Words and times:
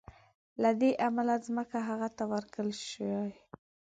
له 0.61 0.69
دې 0.81 0.91
امله 1.07 1.35
ځمکه 1.45 1.79
هغه 1.89 2.09
ته 2.17 2.23
ورکول 2.33 2.69
شي. 2.87 3.09